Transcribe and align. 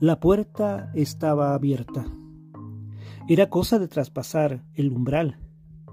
La 0.00 0.18
puerta 0.18 0.90
estaba 0.94 1.52
abierta. 1.52 2.06
Era 3.28 3.50
cosa 3.50 3.78
de 3.78 3.86
traspasar 3.86 4.64
el 4.72 4.90
umbral 4.92 5.36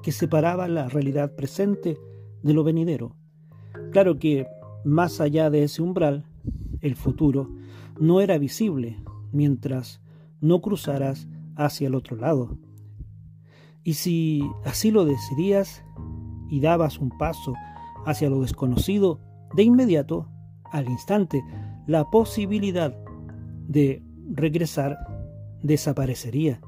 que 0.01 0.13
separaba 0.13 0.69
la 0.69 0.87
realidad 0.87 1.35
presente 1.35 1.97
de 2.41 2.53
lo 2.53 2.63
venidero. 2.63 3.17
Claro 3.91 4.17
que, 4.17 4.47
más 4.85 5.19
allá 5.19 5.49
de 5.49 5.63
ese 5.63 5.81
umbral, 5.81 6.23
el 6.79 6.95
futuro 6.95 7.53
no 7.99 8.21
era 8.21 8.37
visible 8.37 8.97
mientras 9.33 9.99
no 10.39 10.61
cruzaras 10.61 11.27
hacia 11.57 11.87
el 11.87 11.95
otro 11.95 12.15
lado. 12.15 12.57
Y 13.83 13.95
si 13.95 14.41
así 14.63 14.89
lo 14.89 15.03
decidías 15.03 15.83
y 16.49 16.61
dabas 16.61 16.99
un 16.99 17.09
paso 17.17 17.55
hacia 18.05 18.29
lo 18.29 18.39
desconocido, 18.39 19.19
de 19.53 19.63
inmediato, 19.63 20.29
al 20.71 20.87
instante, 20.87 21.43
la 21.87 22.09
posibilidad 22.09 22.97
de 23.67 24.01
regresar 24.31 24.97
desaparecería. 25.61 26.61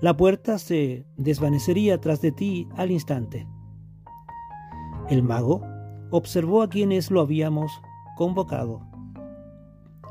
La 0.00 0.16
puerta 0.16 0.58
se 0.58 1.06
desvanecería 1.16 2.00
tras 2.00 2.20
de 2.20 2.32
ti 2.32 2.68
al 2.76 2.90
instante. 2.90 3.46
El 5.08 5.22
mago 5.22 5.62
observó 6.10 6.62
a 6.62 6.68
quienes 6.68 7.10
lo 7.10 7.20
habíamos 7.20 7.72
convocado. 8.16 8.82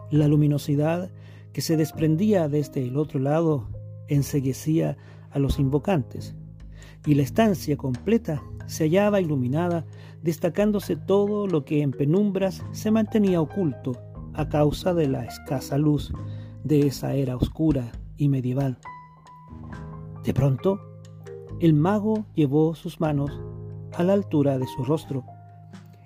La 0.09 0.27
luminosidad 0.27 1.11
que 1.53 1.61
se 1.61 1.75
desprendía 1.75 2.47
desde 2.47 2.83
el 2.87 2.97
otro 2.97 3.19
lado 3.19 3.69
enseguecía 4.07 4.97
a 5.29 5.39
los 5.39 5.59
invocantes, 5.59 6.35
y 7.05 7.15
la 7.15 7.23
estancia 7.23 7.77
completa 7.77 8.41
se 8.67 8.85
hallaba 8.85 9.21
iluminada, 9.21 9.85
destacándose 10.21 10.95
todo 10.95 11.47
lo 11.47 11.65
que 11.65 11.81
en 11.81 11.91
penumbras 11.91 12.63
se 12.71 12.91
mantenía 12.91 13.41
oculto 13.41 14.10
a 14.33 14.49
causa 14.49 14.93
de 14.93 15.07
la 15.07 15.25
escasa 15.25 15.77
luz 15.77 16.13
de 16.63 16.87
esa 16.87 17.13
era 17.13 17.35
oscura 17.35 17.91
y 18.17 18.29
medieval. 18.29 18.77
De 20.23 20.33
pronto, 20.33 20.79
el 21.59 21.73
mago 21.73 22.25
llevó 22.35 22.75
sus 22.75 22.99
manos 22.99 23.39
a 23.93 24.03
la 24.03 24.13
altura 24.13 24.57
de 24.57 24.67
su 24.67 24.83
rostro 24.83 25.23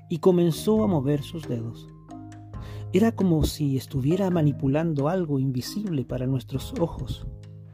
y 0.09 0.19
comenzó 0.19 0.83
a 0.83 0.87
mover 0.87 1.21
sus 1.21 1.47
dedos. 1.47 1.89
Era 2.93 3.11
como 3.13 3.43
si 3.43 3.75
estuviera 3.75 4.29
manipulando 4.29 5.09
algo 5.09 5.39
invisible 5.39 6.05
para 6.05 6.27
nuestros 6.27 6.73
ojos, 6.79 7.27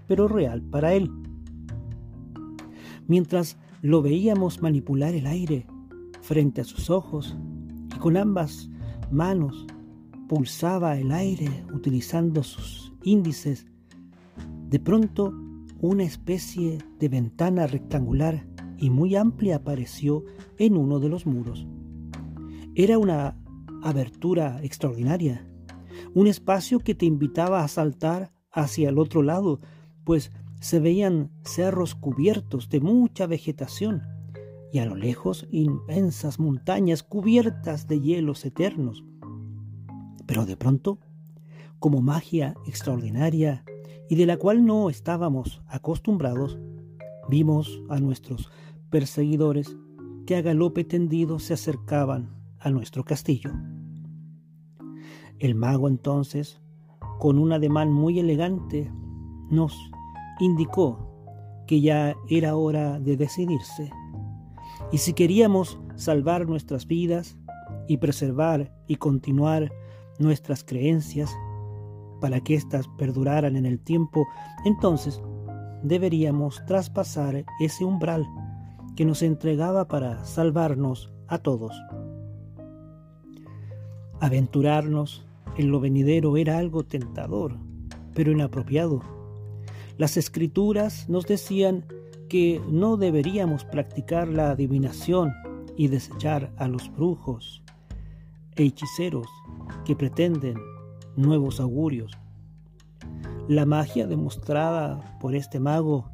pero 0.07 0.27
real 0.27 0.61
para 0.63 0.93
él. 0.93 1.11
Mientras 3.07 3.57
lo 3.81 4.01
veíamos 4.01 4.61
manipular 4.61 5.13
el 5.13 5.27
aire 5.27 5.67
frente 6.21 6.61
a 6.61 6.63
sus 6.63 6.89
ojos 6.89 7.35
y 7.95 7.99
con 7.99 8.17
ambas 8.17 8.69
manos 9.11 9.67
pulsaba 10.31 10.97
el 10.97 11.11
aire 11.11 11.65
utilizando 11.73 12.41
sus 12.41 12.93
índices, 13.03 13.67
de 14.69 14.79
pronto 14.79 15.33
una 15.81 16.05
especie 16.05 16.77
de 16.99 17.09
ventana 17.09 17.67
rectangular 17.67 18.47
y 18.77 18.91
muy 18.91 19.17
amplia 19.17 19.57
apareció 19.57 20.23
en 20.57 20.77
uno 20.77 21.01
de 21.01 21.09
los 21.09 21.25
muros. 21.25 21.67
Era 22.75 22.97
una 22.97 23.37
abertura 23.83 24.63
extraordinaria, 24.63 25.45
un 26.13 26.27
espacio 26.27 26.79
que 26.79 26.95
te 26.95 27.05
invitaba 27.05 27.61
a 27.61 27.67
saltar 27.67 28.31
hacia 28.53 28.87
el 28.87 28.99
otro 28.99 29.23
lado, 29.23 29.59
pues 30.05 30.31
se 30.61 30.79
veían 30.79 31.29
cerros 31.43 31.93
cubiertos 31.93 32.69
de 32.69 32.79
mucha 32.79 33.27
vegetación 33.27 34.01
y 34.71 34.79
a 34.79 34.85
lo 34.85 34.95
lejos 34.95 35.45
inmensas 35.51 36.39
montañas 36.39 37.03
cubiertas 37.03 37.89
de 37.89 37.99
hielos 37.99 38.45
eternos. 38.45 39.03
Pero 40.31 40.45
de 40.45 40.55
pronto, 40.55 40.97
como 41.77 42.01
magia 42.01 42.55
extraordinaria 42.65 43.65
y 44.09 44.15
de 44.15 44.25
la 44.25 44.37
cual 44.37 44.65
no 44.65 44.89
estábamos 44.89 45.61
acostumbrados, 45.67 46.57
vimos 47.27 47.81
a 47.89 47.99
nuestros 47.99 48.49
perseguidores 48.89 49.75
que 50.25 50.37
a 50.37 50.41
galope 50.41 50.85
tendido 50.85 51.37
se 51.39 51.53
acercaban 51.53 52.29
a 52.59 52.69
nuestro 52.69 53.03
castillo. 53.03 53.51
El 55.37 55.53
mago 55.53 55.89
entonces, 55.89 56.61
con 57.19 57.37
un 57.37 57.51
ademán 57.51 57.91
muy 57.91 58.17
elegante, 58.17 58.89
nos 59.49 59.77
indicó 60.39 61.13
que 61.67 61.81
ya 61.81 62.15
era 62.29 62.55
hora 62.55 63.01
de 63.01 63.17
decidirse. 63.17 63.91
Y 64.93 64.99
si 64.99 65.11
queríamos 65.11 65.77
salvar 65.97 66.47
nuestras 66.47 66.87
vidas 66.87 67.37
y 67.89 67.97
preservar 67.97 68.73
y 68.87 68.95
continuar 68.95 69.73
nuestras 70.21 70.63
creencias, 70.63 71.31
para 72.19 72.39
que 72.39 72.55
éstas 72.55 72.87
perduraran 72.97 73.55
en 73.55 73.65
el 73.65 73.79
tiempo, 73.79 74.27
entonces 74.63 75.21
deberíamos 75.83 76.63
traspasar 76.65 77.43
ese 77.59 77.83
umbral 77.83 78.25
que 78.95 79.05
nos 79.05 79.23
entregaba 79.23 79.87
para 79.87 80.23
salvarnos 80.23 81.11
a 81.27 81.39
todos. 81.39 81.73
Aventurarnos 84.19 85.25
en 85.57 85.71
lo 85.71 85.79
venidero 85.79 86.37
era 86.37 86.57
algo 86.57 86.83
tentador, 86.83 87.57
pero 88.13 88.31
inapropiado. 88.31 89.01
Las 89.97 90.17
escrituras 90.17 91.09
nos 91.09 91.25
decían 91.25 91.85
que 92.29 92.61
no 92.69 92.97
deberíamos 92.97 93.65
practicar 93.65 94.27
la 94.27 94.51
adivinación 94.51 95.33
y 95.75 95.87
desechar 95.87 96.53
a 96.57 96.67
los 96.67 96.91
brujos 96.93 97.63
e 98.55 98.63
hechiceros 98.63 99.27
pretenden 99.95 100.57
nuevos 101.15 101.59
augurios. 101.59 102.11
La 103.47 103.65
magia 103.65 104.07
demostrada 104.07 105.17
por 105.19 105.35
este 105.35 105.59
mago 105.59 106.09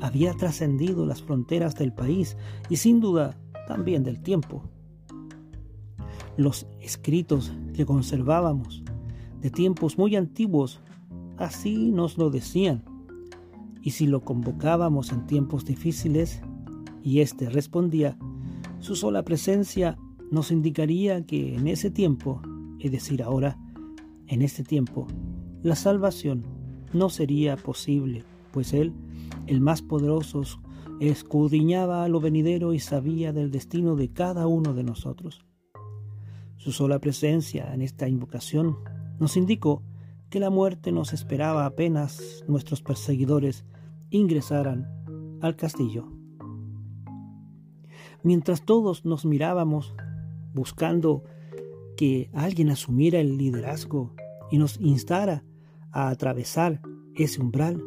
había 0.00 0.34
trascendido 0.34 1.06
las 1.06 1.22
fronteras 1.22 1.74
del 1.76 1.92
país 1.92 2.36
y 2.68 2.76
sin 2.76 3.00
duda 3.00 3.38
también 3.66 4.02
del 4.02 4.20
tiempo. 4.20 4.62
Los 6.36 6.66
escritos 6.80 7.52
que 7.74 7.86
conservábamos 7.86 8.82
de 9.40 9.50
tiempos 9.50 9.98
muy 9.98 10.16
antiguos 10.16 10.80
así 11.36 11.90
nos 11.90 12.18
lo 12.18 12.30
decían. 12.30 12.84
Y 13.82 13.90
si 13.90 14.06
lo 14.06 14.20
convocábamos 14.20 15.12
en 15.12 15.26
tiempos 15.26 15.64
difíciles 15.64 16.40
y 17.02 17.20
éste 17.20 17.50
respondía, 17.50 18.16
su 18.78 18.96
sola 18.96 19.24
presencia 19.24 19.98
nos 20.30 20.50
indicaría 20.50 21.26
que 21.26 21.56
en 21.56 21.66
ese 21.66 21.90
tiempo, 21.90 22.40
es 22.82 22.90
decir, 22.90 23.22
ahora, 23.22 23.56
en 24.26 24.42
este 24.42 24.64
tiempo, 24.64 25.06
la 25.62 25.76
salvación 25.76 26.44
no 26.92 27.08
sería 27.08 27.56
posible, 27.56 28.24
pues 28.52 28.72
Él, 28.72 28.92
el 29.46 29.60
más 29.60 29.82
poderoso, 29.82 30.42
escudriñaba 31.00 32.04
a 32.04 32.08
lo 32.08 32.20
venidero 32.20 32.74
y 32.74 32.80
sabía 32.80 33.32
del 33.32 33.50
destino 33.50 33.94
de 33.94 34.12
cada 34.12 34.46
uno 34.46 34.74
de 34.74 34.82
nosotros. 34.82 35.44
Su 36.56 36.72
sola 36.72 36.98
presencia 36.98 37.72
en 37.72 37.82
esta 37.82 38.08
invocación 38.08 38.76
nos 39.18 39.36
indicó 39.36 39.82
que 40.28 40.40
la 40.40 40.50
muerte 40.50 40.92
nos 40.92 41.12
esperaba 41.12 41.66
apenas 41.66 42.44
nuestros 42.48 42.82
perseguidores 42.82 43.64
ingresaran 44.10 44.88
al 45.40 45.56
castillo. 45.56 46.08
Mientras 48.22 48.64
todos 48.64 49.04
nos 49.04 49.24
mirábamos 49.24 49.94
buscando 50.54 51.24
que 51.96 52.30
alguien 52.32 52.70
asumiera 52.70 53.20
el 53.20 53.36
liderazgo 53.38 54.14
y 54.50 54.58
nos 54.58 54.78
instara 54.80 55.44
a 55.90 56.08
atravesar 56.08 56.80
ese 57.14 57.40
umbral. 57.40 57.82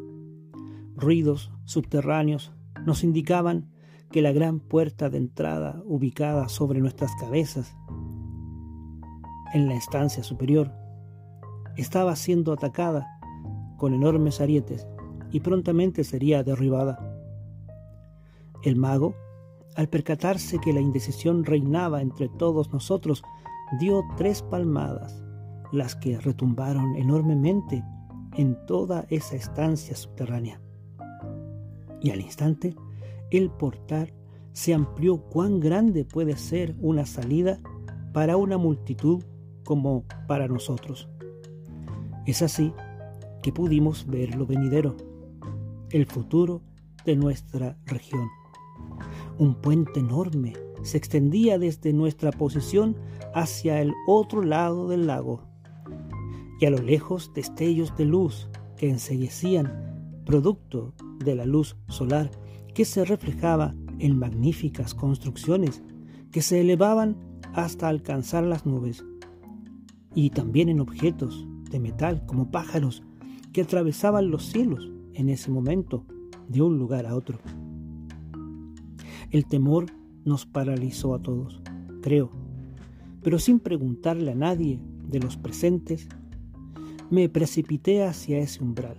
Ruidos 0.96 1.52
subterráneos 1.66 2.54
nos 2.86 3.04
indicaban 3.04 3.72
que 4.12 4.22
la 4.22 4.32
gran 4.32 4.60
puerta 4.60 5.10
de 5.10 5.18
entrada 5.18 5.82
ubicada 5.86 6.48
sobre 6.48 6.80
nuestras 6.80 7.12
cabezas, 7.20 7.76
en 9.54 9.68
la 9.68 9.76
estancia 9.76 10.24
superior, 10.24 10.72
estaba 11.76 12.16
siendo 12.16 12.54
atacada 12.54 13.08
con 13.78 13.94
enormes 13.94 14.42
arietes 14.42 14.88
y 15.32 15.42
prontamente 15.42 16.04
sería 16.04 16.44
derribada. 16.44 17.00
El 18.64 18.76
mago 18.76 19.16
al 19.76 19.90
percatarse 19.90 20.60
que 20.60 20.74
la 20.74 20.80
indecisión 20.80 21.44
reinaba 21.44 22.02
entre 22.02 22.30
todos 22.30 22.72
nosotros, 22.72 23.24
dio 23.80 24.04
tres 24.18 24.42
palmadas, 24.42 25.24
las 25.72 25.96
que 25.96 26.20
retumbaron 26.20 26.96
enormemente 26.96 27.84
en 28.38 28.58
toda 28.66 29.06
esa 29.10 29.36
estancia 29.36 29.96
subterránea. 29.96 30.62
Y 32.02 32.12
al 32.12 32.22
instante, 32.22 32.76
el 33.32 33.50
portal 33.50 34.14
se 34.54 34.74
amplió 34.74 35.18
cuán 35.18 35.60
grande 35.60 36.06
puede 36.06 36.38
ser 36.38 36.76
una 36.80 37.06
salida 37.06 37.60
para 38.14 38.38
una 38.38 38.58
multitud 38.58 39.24
como 39.66 40.06
para 40.28 40.48
nosotros. 40.48 41.10
Es 42.26 42.42
así 42.42 42.74
que 43.42 43.52
pudimos 43.52 44.08
ver 44.08 44.36
lo 44.36 44.46
venidero, 44.46 44.96
el 45.90 46.06
futuro 46.06 46.62
de 47.06 47.16
nuestra 47.16 47.78
región. 47.86 48.28
Un 49.38 49.56
puente 49.56 50.00
enorme 50.00 50.54
se 50.82 50.98
extendía 50.98 51.60
desde 51.60 51.94
nuestra 51.94 52.32
posición 52.32 52.96
hacia 53.36 53.82
el 53.82 53.94
otro 54.08 54.42
lado 54.42 54.88
del 54.88 55.06
lago. 55.06 55.44
y 56.58 56.66
a 56.66 56.70
lo 56.70 56.78
lejos 56.78 57.34
destellos 57.36 57.96
de 57.98 58.06
luz 58.06 58.50
que 58.78 58.90
enseguecían, 58.90 60.22
producto 60.26 60.94
de 61.20 61.36
la 61.36 61.46
luz 61.46 61.76
solar 61.90 62.32
que 62.74 62.86
se 62.86 63.04
reflejaba 63.04 63.76
en 64.00 64.18
magníficas 64.18 64.94
construcciones 64.94 65.84
que 66.32 66.42
se 66.42 66.62
elevaban 66.62 67.18
hasta 67.54 67.90
alcanzar 67.90 68.46
las 68.46 68.66
nubes, 68.66 69.04
y 70.14 70.30
también 70.30 70.70
en 70.70 70.80
objetos 70.80 71.46
de 71.70 71.82
metal 71.82 72.26
como 72.26 72.52
pájaros 72.52 73.04
que 73.52 73.62
atravesaban 73.62 74.32
los 74.32 74.46
cielos 74.46 74.90
en 75.14 75.28
ese 75.28 75.52
momento 75.52 76.06
de 76.48 76.62
un 76.62 76.78
lugar 76.78 77.06
a 77.06 77.16
otro. 77.16 77.40
El 79.30 79.46
temor 79.46 79.88
nos 80.24 80.46
paralizó 80.46 81.14
a 81.14 81.22
todos, 81.22 81.62
creo, 82.02 82.45
pero 83.26 83.40
sin 83.40 83.60
preguntarle 83.60 84.34
a 84.34 84.36
nadie 84.36 84.80
de 85.10 85.20
los 85.20 85.36
presentes, 85.36 86.08
me 87.10 87.28
precipité 87.28 88.04
hacia 88.04 88.38
ese 88.38 88.64
umbral 88.64 88.98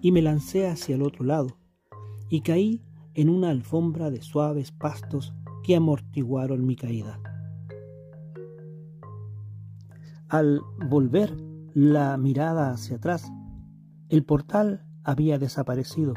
y 0.00 0.10
me 0.10 0.22
lancé 0.22 0.66
hacia 0.66 0.94
el 0.94 1.02
otro 1.02 1.26
lado 1.26 1.58
y 2.30 2.40
caí 2.40 2.82
en 3.12 3.28
una 3.28 3.50
alfombra 3.50 4.10
de 4.10 4.22
suaves 4.22 4.72
pastos 4.72 5.34
que 5.62 5.76
amortiguaron 5.76 6.64
mi 6.64 6.76
caída. 6.76 7.20
Al 10.30 10.62
volver 10.88 11.36
la 11.74 12.16
mirada 12.16 12.70
hacia 12.70 12.96
atrás, 12.96 13.30
el 14.08 14.24
portal 14.24 14.86
había 15.04 15.38
desaparecido 15.38 16.14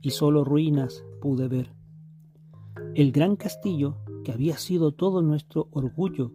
y 0.00 0.10
solo 0.10 0.42
ruinas 0.42 1.04
pude 1.20 1.46
ver. 1.46 1.72
El 2.96 3.12
gran 3.12 3.36
castillo, 3.36 3.98
que 4.24 4.32
había 4.32 4.56
sido 4.56 4.90
todo 4.90 5.22
nuestro 5.22 5.68
orgullo, 5.70 6.32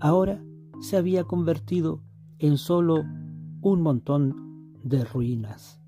ahora 0.00 0.42
se 0.80 0.96
había 0.96 1.24
convertido 1.24 2.00
en 2.38 2.56
solo 2.56 3.04
un 3.60 3.82
montón 3.82 4.74
de 4.84 5.04
ruinas 5.04 5.80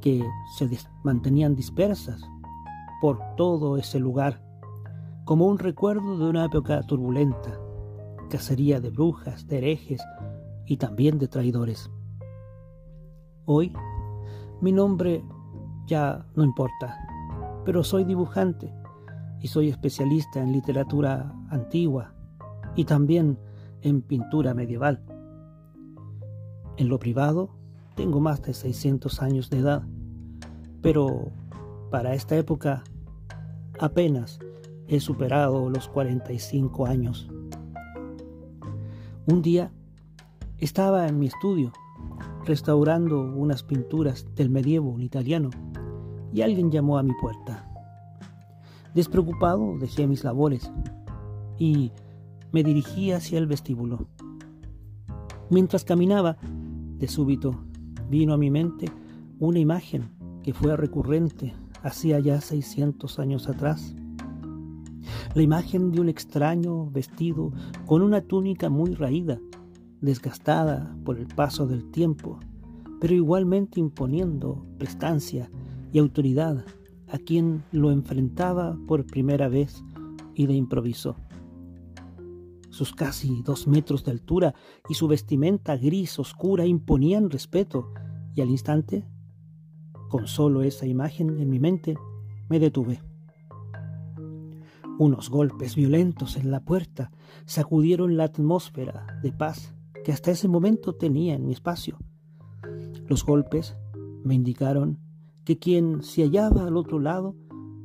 que 0.00 0.24
se 0.56 0.68
mantenían 1.04 1.54
dispersas 1.54 2.20
por 3.00 3.18
todo 3.36 3.76
ese 3.76 3.98
lugar, 3.98 4.42
como 5.24 5.46
un 5.46 5.58
recuerdo 5.58 6.18
de 6.18 6.28
una 6.28 6.46
época 6.46 6.82
turbulenta, 6.82 7.58
cacería 8.30 8.80
de 8.80 8.90
brujas, 8.90 9.46
de 9.46 9.58
herejes 9.58 10.02
y 10.66 10.76
también 10.76 11.18
de 11.18 11.28
traidores. 11.28 11.90
Hoy 13.44 13.72
mi 14.60 14.72
nombre 14.72 15.24
ya 15.86 16.26
no 16.34 16.44
importa, 16.44 16.98
pero 17.64 17.84
soy 17.84 18.04
dibujante 18.04 18.72
y 19.40 19.48
soy 19.48 19.68
especialista 19.68 20.42
en 20.42 20.52
literatura 20.52 21.32
antigua 21.50 22.17
y 22.78 22.84
también 22.84 23.40
en 23.82 24.02
pintura 24.02 24.54
medieval. 24.54 25.02
En 26.76 26.88
lo 26.88 27.00
privado 27.00 27.50
tengo 27.96 28.20
más 28.20 28.40
de 28.42 28.54
600 28.54 29.20
años 29.20 29.50
de 29.50 29.58
edad, 29.58 29.82
pero 30.80 31.32
para 31.90 32.14
esta 32.14 32.36
época 32.36 32.84
apenas 33.80 34.38
he 34.86 35.00
superado 35.00 35.68
los 35.68 35.88
45 35.88 36.86
años. 36.86 37.28
Un 39.26 39.42
día 39.42 39.72
estaba 40.58 41.08
en 41.08 41.18
mi 41.18 41.26
estudio 41.26 41.72
restaurando 42.44 43.20
unas 43.20 43.64
pinturas 43.64 44.24
del 44.36 44.50
medievo 44.50 45.00
italiano 45.00 45.50
y 46.32 46.42
alguien 46.42 46.70
llamó 46.70 46.96
a 46.96 47.02
mi 47.02 47.12
puerta. 47.20 47.68
Despreocupado 48.94 49.76
dejé 49.80 50.06
mis 50.06 50.22
labores 50.22 50.70
y 51.58 51.90
me 52.52 52.62
dirigí 52.62 53.12
hacia 53.12 53.38
el 53.38 53.46
vestíbulo. 53.46 54.08
Mientras 55.50 55.84
caminaba, 55.84 56.36
de 56.98 57.08
súbito 57.08 57.64
vino 58.10 58.34
a 58.34 58.38
mi 58.38 58.50
mente 58.50 58.86
una 59.38 59.58
imagen 59.58 60.10
que 60.42 60.52
fue 60.52 60.76
recurrente 60.76 61.54
hacía 61.82 62.18
ya 62.20 62.40
600 62.40 63.18
años 63.18 63.48
atrás. 63.48 63.94
La 65.34 65.42
imagen 65.42 65.92
de 65.92 66.00
un 66.00 66.08
extraño 66.08 66.90
vestido 66.90 67.52
con 67.86 68.02
una 68.02 68.20
túnica 68.20 68.68
muy 68.68 68.94
raída 68.94 69.38
desgastada 70.00 70.96
por 71.04 71.18
el 71.18 71.26
paso 71.26 71.66
del 71.66 71.90
tiempo, 71.90 72.38
pero 73.00 73.14
igualmente 73.14 73.80
imponiendo 73.80 74.64
prestancia 74.78 75.50
y 75.92 75.98
autoridad 75.98 76.64
a 77.08 77.18
quien 77.18 77.64
lo 77.72 77.90
enfrentaba 77.90 78.78
por 78.86 79.06
primera 79.06 79.48
vez 79.48 79.82
y 80.34 80.46
de 80.46 80.54
improviso. 80.54 81.16
Sus 82.78 82.94
casi 82.94 83.42
dos 83.42 83.66
metros 83.66 84.04
de 84.04 84.12
altura 84.12 84.54
y 84.88 84.94
su 84.94 85.08
vestimenta 85.08 85.76
gris 85.76 86.16
oscura 86.20 86.64
imponían 86.64 87.28
respeto, 87.28 87.92
y 88.36 88.40
al 88.40 88.50
instante, 88.50 89.04
con 90.08 90.28
solo 90.28 90.62
esa 90.62 90.86
imagen 90.86 91.40
en 91.40 91.50
mi 91.50 91.58
mente, 91.58 91.96
me 92.48 92.60
detuve. 92.60 93.02
Unos 94.96 95.28
golpes 95.28 95.74
violentos 95.74 96.36
en 96.36 96.52
la 96.52 96.60
puerta 96.60 97.10
sacudieron 97.46 98.16
la 98.16 98.22
atmósfera 98.22 99.18
de 99.24 99.32
paz 99.32 99.74
que 100.04 100.12
hasta 100.12 100.30
ese 100.30 100.46
momento 100.46 100.94
tenía 100.94 101.34
en 101.34 101.46
mi 101.46 101.54
espacio. 101.54 101.98
Los 103.08 103.24
golpes 103.24 103.76
me 104.22 104.36
indicaron 104.36 105.00
que 105.44 105.58
quien 105.58 106.04
se 106.04 106.22
hallaba 106.22 106.68
al 106.68 106.76
otro 106.76 107.00
lado 107.00 107.34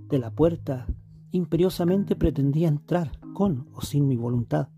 de 0.08 0.20
la 0.20 0.30
puerta 0.30 0.86
imperiosamente 1.32 2.16
pretendía 2.16 2.68
entrar 2.68 3.20
con 3.34 3.68
o 3.74 3.82
sin 3.82 4.08
mi 4.08 4.18
voluntad. 4.18 4.70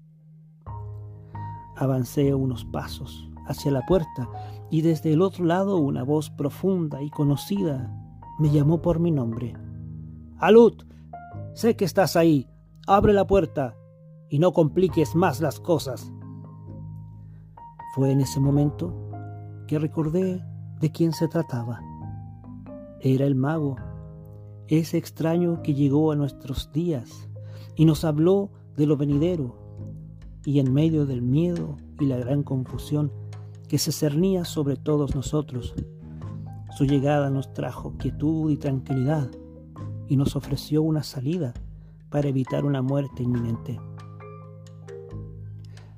Avancé 1.76 2.34
unos 2.34 2.66
pasos 2.66 3.30
hacia 3.48 3.72
la 3.72 3.86
puerta 3.86 4.30
y 4.70 4.82
desde 4.82 5.14
el 5.14 5.22
otro 5.22 5.46
lado 5.46 5.78
una 5.78 6.04
voz 6.04 6.30
profunda 6.30 7.02
y 7.02 7.10
conocida 7.10 7.92
me 8.40 8.50
llamó 8.50 8.82
por 8.82 9.00
mi 9.00 9.12
nombre. 9.12 9.56
Alud, 10.38 10.74
sé 11.54 11.76
que 11.76 11.86
estás 11.86 12.16
ahí. 12.16 12.50
Abre 12.88 13.14
la 13.14 13.26
puerta 13.26 13.76
y 14.30 14.40
no 14.40 14.54
compliques 14.54 15.16
más 15.16 15.42
las 15.42 15.60
cosas. 15.60 16.12
Fue 17.96 18.12
en 18.12 18.22
ese 18.22 18.40
momento 18.40 18.94
que 19.68 19.80
recordé 19.80 20.44
de 20.80 20.92
quién 20.92 21.14
se 21.14 21.28
trataba. 21.28 21.82
Era 23.00 23.26
el 23.26 23.36
mago, 23.36 23.78
ese 24.68 24.98
extraño 24.98 25.62
que 25.62 25.74
llegó 25.74 26.12
a 26.12 26.16
nuestros 26.16 26.72
días 26.72 27.30
y 27.76 27.86
nos 27.86 28.04
habló 28.04 28.52
de 28.76 28.86
lo 28.86 28.98
venidero, 28.98 29.56
y 30.46 30.60
en 30.60 30.72
medio 30.72 31.06
del 31.06 31.22
miedo 31.22 31.78
y 32.00 32.06
la 32.06 32.18
gran 32.18 32.44
confusión 32.44 33.12
que 33.68 33.80
se 33.80 33.92
cernía 33.92 34.46
sobre 34.46 34.78
todos 34.78 35.16
nosotros, 35.16 35.74
su 36.78 36.86
llegada 36.86 37.30
nos 37.30 37.52
trajo 37.54 37.98
quietud 37.98 38.52
y 38.52 38.58
tranquilidad 38.58 39.30
y 40.08 40.18
nos 40.18 40.36
ofreció 40.36 40.84
una 40.84 41.04
salida 41.04 41.54
para 42.10 42.30
evitar 42.30 42.64
una 42.64 42.82
muerte 42.82 43.24
inminente. 43.24 43.80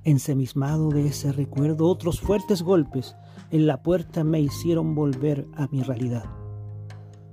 Ensemismado 0.03 0.89
de 0.89 1.07
ese 1.07 1.33
recuerdo, 1.33 1.87
otros 1.87 2.21
fuertes 2.21 2.61
golpes 2.61 3.17
en 3.51 3.67
la 3.67 3.83
puerta 3.83 4.23
me 4.23 4.39
hicieron 4.39 4.95
volver 4.95 5.45
a 5.55 5.67
mi 5.67 5.83
realidad. 5.83 6.23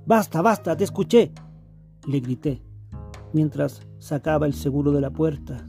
Basta, 0.05 0.41
basta, 0.41 0.75
te 0.75 0.83
escuché, 0.83 1.31
le 2.05 2.19
grité, 2.19 2.61
mientras 3.31 3.81
sacaba 3.99 4.45
el 4.45 4.53
seguro 4.53 4.91
de 4.91 5.01
la 5.01 5.09
puerta 5.09 5.65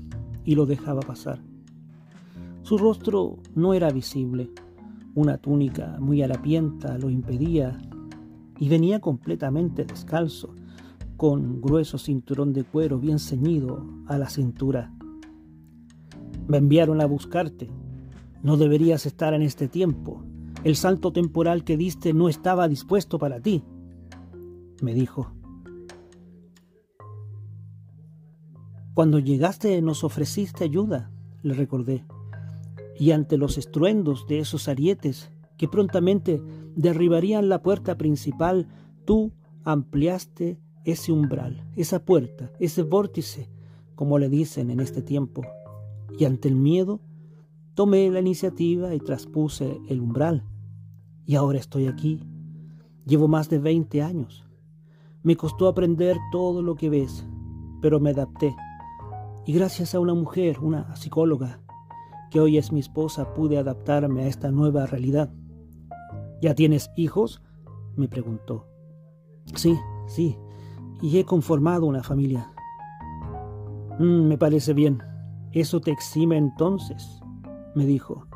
y 0.46 0.54
lo 0.54 0.64
dejaba 0.64 1.02
pasar. 1.02 1.42
Su 2.62 2.78
rostro 2.78 3.36
no 3.54 3.74
era 3.74 3.90
visible, 3.90 4.50
una 5.14 5.38
túnica 5.38 5.96
muy 6.00 6.22
harapienta 6.22 6.96
lo 6.98 7.10
impedía 7.10 7.78
y 8.58 8.68
venía 8.68 9.00
completamente 9.00 9.84
descalzo, 9.84 10.54
con 11.16 11.60
grueso 11.60 11.98
cinturón 11.98 12.52
de 12.52 12.64
cuero 12.64 12.98
bien 12.98 13.18
ceñido 13.18 13.84
a 14.06 14.18
la 14.18 14.28
cintura. 14.28 14.92
Me 16.46 16.58
enviaron 16.58 17.00
a 17.00 17.06
buscarte. 17.06 17.68
No 18.42 18.56
deberías 18.56 19.06
estar 19.06 19.34
en 19.34 19.42
este 19.42 19.68
tiempo. 19.68 20.22
El 20.62 20.76
salto 20.76 21.12
temporal 21.12 21.64
que 21.64 21.76
diste 21.76 22.12
no 22.12 22.28
estaba 22.28 22.68
dispuesto 22.68 23.18
para 23.18 23.40
ti, 23.40 23.62
me 24.82 24.94
dijo. 24.94 25.32
Cuando 28.96 29.18
llegaste 29.18 29.82
nos 29.82 30.04
ofreciste 30.04 30.64
ayuda, 30.64 31.10
le 31.42 31.52
recordé, 31.52 32.06
y 32.98 33.10
ante 33.10 33.36
los 33.36 33.58
estruendos 33.58 34.26
de 34.26 34.38
esos 34.38 34.68
arietes 34.68 35.30
que 35.58 35.68
prontamente 35.68 36.40
derribarían 36.76 37.50
la 37.50 37.60
puerta 37.60 37.98
principal, 37.98 38.68
tú 39.04 39.34
ampliaste 39.64 40.58
ese 40.86 41.12
umbral, 41.12 41.62
esa 41.76 42.06
puerta, 42.06 42.50
ese 42.58 42.84
vórtice, 42.84 43.50
como 43.96 44.18
le 44.18 44.30
dicen 44.30 44.70
en 44.70 44.80
este 44.80 45.02
tiempo, 45.02 45.42
y 46.18 46.24
ante 46.24 46.48
el 46.48 46.56
miedo 46.56 47.02
tomé 47.74 48.10
la 48.10 48.20
iniciativa 48.20 48.94
y 48.94 48.98
traspuse 49.00 49.78
el 49.90 50.00
umbral. 50.00 50.42
Y 51.26 51.34
ahora 51.34 51.58
estoy 51.58 51.86
aquí. 51.86 52.22
Llevo 53.04 53.28
más 53.28 53.50
de 53.50 53.58
20 53.58 54.00
años. 54.00 54.46
Me 55.22 55.36
costó 55.36 55.68
aprender 55.68 56.16
todo 56.32 56.62
lo 56.62 56.76
que 56.76 56.88
ves, 56.88 57.26
pero 57.82 58.00
me 58.00 58.08
adapté. 58.08 58.56
Y 59.46 59.52
gracias 59.52 59.94
a 59.94 60.00
una 60.00 60.12
mujer, 60.12 60.58
una 60.58 60.96
psicóloga, 60.96 61.60
que 62.32 62.40
hoy 62.40 62.58
es 62.58 62.72
mi 62.72 62.80
esposa 62.80 63.32
pude 63.32 63.58
adaptarme 63.58 64.24
a 64.24 64.26
esta 64.26 64.50
nueva 64.50 64.86
realidad. 64.86 65.32
¿Ya 66.42 66.54
tienes 66.54 66.90
hijos? 66.96 67.40
me 67.94 68.08
preguntó. 68.08 68.66
Sí, 69.54 69.78
sí, 70.08 70.36
y 71.00 71.18
he 71.18 71.24
conformado 71.24 71.86
una 71.86 72.02
familia. 72.02 72.52
Mm, 74.00 74.26
me 74.26 74.36
parece 74.36 74.74
bien. 74.74 75.00
Eso 75.52 75.80
te 75.80 75.92
exime 75.92 76.36
entonces, 76.36 77.22
me 77.76 77.86
dijo. 77.86 78.26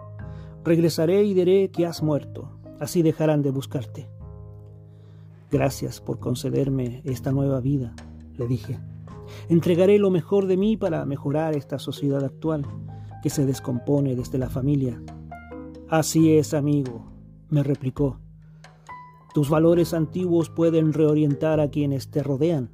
Regresaré 0.64 1.24
y 1.24 1.34
diré 1.34 1.72
que 1.72 1.86
has 1.86 2.04
muerto. 2.04 2.60
Así 2.78 3.02
dejarán 3.02 3.42
de 3.42 3.50
buscarte. 3.50 4.08
Gracias 5.50 6.00
por 6.00 6.20
concederme 6.20 7.02
esta 7.04 7.32
nueva 7.32 7.60
vida, 7.60 7.94
le 8.38 8.46
dije. 8.46 8.78
Entregaré 9.48 9.98
lo 9.98 10.10
mejor 10.10 10.46
de 10.46 10.56
mí 10.56 10.76
para 10.76 11.04
mejorar 11.04 11.56
esta 11.56 11.78
sociedad 11.78 12.24
actual 12.24 12.66
que 13.22 13.30
se 13.30 13.46
descompone 13.46 14.16
desde 14.16 14.38
la 14.38 14.48
familia. 14.48 15.00
Así 15.88 16.36
es, 16.36 16.54
amigo, 16.54 17.06
me 17.48 17.62
replicó. 17.62 18.18
Tus 19.34 19.48
valores 19.48 19.94
antiguos 19.94 20.50
pueden 20.50 20.92
reorientar 20.92 21.60
a 21.60 21.70
quienes 21.70 22.10
te 22.10 22.22
rodean. 22.22 22.70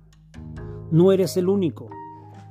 No 0.90 1.12
eres 1.12 1.36
el 1.36 1.48
único. 1.48 1.88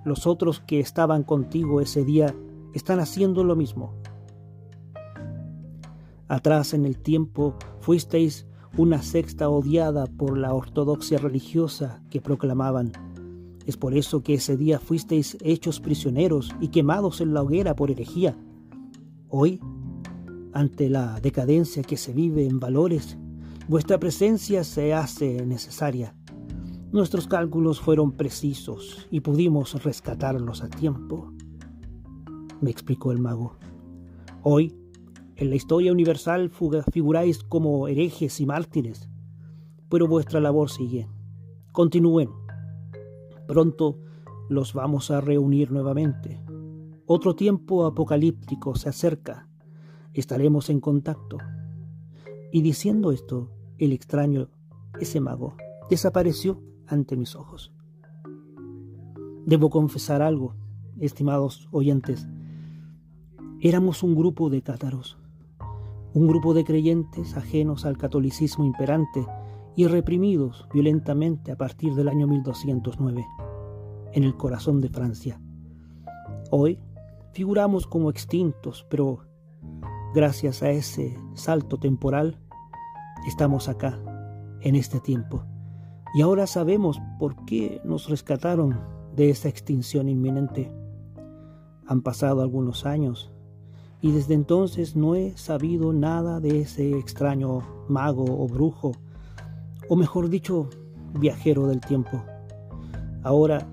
Los 0.03 0.27
otros 0.27 0.59
que 0.59 0.79
estaban 0.79 1.23
contigo 1.23 1.81
ese 1.81 2.03
día 2.03 2.35
están 2.73 2.99
haciendo 2.99 3.43
lo 3.43 3.55
mismo. 3.55 3.93
Atrás 6.27 6.73
en 6.73 6.85
el 6.85 6.97
tiempo 6.97 7.55
fuisteis 7.79 8.45
una 8.77 9.01
sexta 9.01 9.49
odiada 9.49 10.05
por 10.05 10.37
la 10.37 10.53
ortodoxia 10.53 11.17
religiosa 11.17 12.01
que 12.09 12.19
proclamaban. 12.19 12.91
Es 13.65 13.77
por 13.77 13.95
eso 13.95 14.21
que 14.21 14.35
ese 14.35 14.57
día 14.57 14.79
fuisteis 14.79 15.37
hechos 15.41 15.79
prisioneros 15.79 16.51
y 16.61 16.67
quemados 16.67 17.21
en 17.21 17.33
la 17.33 17.41
hoguera 17.41 17.75
por 17.75 17.89
herejía. 17.89 18.37
Hoy, 19.27 19.59
ante 20.53 20.89
la 20.89 21.19
decadencia 21.19 21.83
que 21.83 21.97
se 21.97 22.13
vive 22.13 22.45
en 22.45 22.59
valores, 22.59 23.17
vuestra 23.67 23.99
presencia 23.99 24.63
se 24.63 24.93
hace 24.93 25.45
necesaria. 25.45 26.15
Nuestros 26.91 27.27
cálculos 27.27 27.81
fueron 27.81 28.11
precisos 28.11 29.07
y 29.11 29.19
pudimos 29.19 29.83
rescatarlos 29.83 30.61
a 30.61 30.69
tiempo, 30.69 31.33
me 32.61 32.69
explicó 32.69 33.11
el 33.11 33.19
mago. 33.19 33.57
Hoy, 34.43 34.75
en 35.35 35.49
la 35.49 35.55
historia 35.55 35.91
universal 35.91 36.51
figuráis 36.91 37.43
como 37.43 37.87
herejes 37.87 38.39
y 38.39 38.45
mártires, 38.45 39.09
pero 39.89 40.07
vuestra 40.07 40.39
labor 40.39 40.69
sigue. 40.69 41.07
Continúen. 41.71 42.44
Pronto 43.47 43.99
los 44.49 44.73
vamos 44.73 45.11
a 45.11 45.21
reunir 45.21 45.71
nuevamente. 45.71 46.41
Otro 47.05 47.35
tiempo 47.35 47.85
apocalíptico 47.85 48.75
se 48.75 48.89
acerca. 48.89 49.47
Estaremos 50.13 50.69
en 50.69 50.79
contacto. 50.79 51.37
Y 52.51 52.61
diciendo 52.61 53.11
esto, 53.11 53.51
el 53.77 53.91
extraño, 53.91 54.49
ese 54.99 55.19
mago, 55.19 55.55
desapareció 55.89 56.61
ante 56.87 57.17
mis 57.17 57.35
ojos. 57.35 57.71
Debo 59.45 59.69
confesar 59.69 60.21
algo, 60.21 60.55
estimados 60.99 61.67
oyentes. 61.71 62.27
Éramos 63.61 64.01
un 64.03 64.15
grupo 64.15 64.49
de 64.49 64.61
cátaros, 64.61 65.17
un 66.13 66.27
grupo 66.27 66.53
de 66.53 66.63
creyentes 66.63 67.35
ajenos 67.35 67.85
al 67.85 67.97
catolicismo 67.97 68.65
imperante 68.65 69.25
y 69.75 69.87
reprimidos 69.87 70.67
violentamente 70.73 71.51
a 71.51 71.57
partir 71.57 71.95
del 71.95 72.07
año 72.07 72.27
1209, 72.27 73.25
en 74.13 74.23
el 74.23 74.35
corazón 74.37 74.81
de 74.81 74.89
Francia. 74.89 75.41
Hoy 76.49 76.79
figuramos 77.33 77.85
como 77.87 78.09
extintos, 78.09 78.85
pero 78.89 79.19
gracias 80.13 80.63
a 80.63 80.69
ese 80.69 81.17
salto 81.33 81.77
temporal, 81.77 82.39
estamos 83.27 83.67
acá, 83.67 83.99
en 84.61 84.75
este 84.75 84.99
tiempo. 84.99 85.43
Y 86.13 86.21
ahora 86.21 86.47
sabemos 86.47 87.01
por 87.19 87.45
qué 87.45 87.81
nos 87.83 88.09
rescataron 88.09 88.79
de 89.15 89.29
esa 89.29 89.49
extinción 89.49 90.07
inminente. 90.07 90.71
Han 91.85 92.01
pasado 92.01 92.41
algunos 92.41 92.85
años 92.85 93.33
y 94.01 94.11
desde 94.11 94.33
entonces 94.33 94.95
no 94.95 95.15
he 95.15 95.35
sabido 95.37 95.91
nada 95.91 96.39
de 96.39 96.61
ese 96.61 96.97
extraño 96.97 97.61
mago 97.89 98.25
o 98.25 98.47
brujo, 98.47 98.93
o 99.89 99.95
mejor 99.95 100.29
dicho, 100.29 100.69
viajero 101.19 101.67
del 101.67 101.79
tiempo. 101.81 102.23
Ahora, 103.23 103.67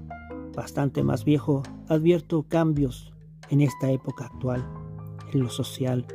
bastante 0.55 1.03
más 1.03 1.25
viejo, 1.25 1.63
advierto 1.89 2.45
cambios 2.45 3.13
en 3.51 3.61
esta 3.61 3.91
época 3.91 4.27
actual, 4.27 4.65
en 5.33 5.41
lo 5.41 5.51
social, 5.51 6.07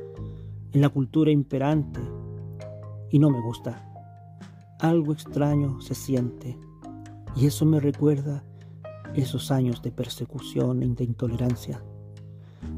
en 0.73 0.81
la 0.81 0.89
cultura 0.89 1.31
imperante, 1.31 1.99
y 3.09 3.19
no 3.19 3.29
me 3.29 3.41
gusta. 3.41 3.83
Algo 4.79 5.13
extraño 5.13 5.81
se 5.81 5.95
siente 5.95 6.57
y 7.35 7.47
eso 7.47 7.65
me 7.65 7.79
recuerda 7.79 8.43
esos 9.15 9.51
años 9.51 9.81
de 9.81 9.91
persecución 9.91 10.83
y 10.83 10.93
de 10.93 11.03
intolerancia. 11.03 11.81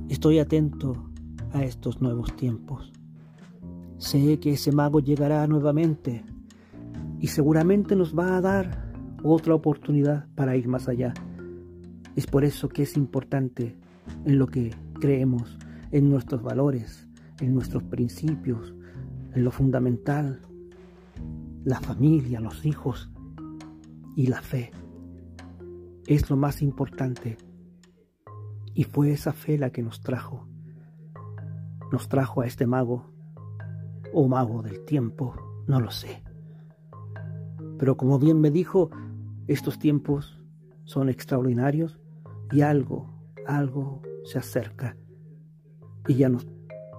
Estoy 0.07 0.39
atento 0.39 0.95
a 1.53 1.63
estos 1.63 2.01
nuevos 2.01 2.35
tiempos. 2.35 2.91
Sé 3.97 4.39
que 4.39 4.51
ese 4.51 4.71
mago 4.71 4.99
llegará 4.99 5.45
nuevamente 5.47 6.23
y 7.19 7.27
seguramente 7.27 7.95
nos 7.95 8.17
va 8.17 8.37
a 8.37 8.41
dar 8.41 8.91
otra 9.23 9.53
oportunidad 9.53 10.27
para 10.35 10.55
ir 10.55 10.67
más 10.67 10.87
allá. 10.87 11.13
Es 12.15 12.27
por 12.27 12.45
eso 12.45 12.69
que 12.69 12.83
es 12.83 12.95
importante 12.95 13.77
en 14.25 14.39
lo 14.39 14.47
que 14.47 14.73
creemos, 14.99 15.57
en 15.91 16.09
nuestros 16.09 16.41
valores, 16.41 17.07
en 17.39 17.53
nuestros 17.53 17.83
principios, 17.83 18.73
en 19.33 19.43
lo 19.43 19.51
fundamental, 19.51 20.41
la 21.65 21.79
familia, 21.79 22.39
los 22.39 22.65
hijos 22.65 23.11
y 24.15 24.27
la 24.27 24.41
fe. 24.41 24.71
Es 26.07 26.29
lo 26.29 26.37
más 26.37 26.61
importante. 26.61 27.37
Y 28.73 28.85
fue 28.85 29.11
esa 29.11 29.33
fe 29.33 29.57
la 29.57 29.71
que 29.71 29.83
nos 29.83 30.01
trajo. 30.01 30.47
Nos 31.91 32.07
trajo 32.07 32.41
a 32.41 32.47
este 32.47 32.65
mago, 32.65 33.11
o 34.13 34.27
mago 34.27 34.61
del 34.61 34.85
tiempo, 34.85 35.35
no 35.67 35.79
lo 35.79 35.91
sé. 35.91 36.23
Pero 37.79 37.97
como 37.97 38.19
bien 38.19 38.39
me 38.39 38.51
dijo, 38.51 38.91
estos 39.47 39.79
tiempos 39.79 40.39
son 40.83 41.09
extraordinarios 41.09 41.99
y 42.51 42.61
algo, 42.61 43.09
algo 43.47 44.03
se 44.25 44.37
acerca. 44.37 44.95
Y 46.07 46.13
ya 46.13 46.29
nos 46.29 46.47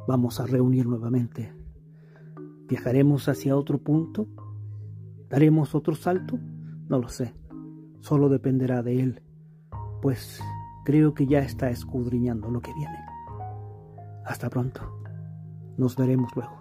vamos 0.08 0.40
a 0.40 0.46
reunir 0.46 0.86
nuevamente 0.86 1.60
¿Viajaremos 2.70 3.28
hacia 3.28 3.56
otro 3.56 3.78
punto? 3.78 4.28
¿Daremos 5.28 5.74
otro 5.74 5.96
salto? 5.96 6.38
No 6.88 7.00
lo 7.00 7.08
sé. 7.08 7.34
Solo 7.98 8.28
dependerá 8.28 8.80
de 8.84 9.02
él, 9.02 9.22
pues 10.00 10.40
creo 10.84 11.12
que 11.12 11.26
ya 11.26 11.40
está 11.40 11.68
escudriñando 11.68 12.48
lo 12.48 12.60
que 12.60 12.72
viene. 12.72 12.96
Hasta 14.24 14.48
pronto. 14.48 14.82
Nos 15.78 15.96
veremos 15.96 16.30
luego. 16.36 16.59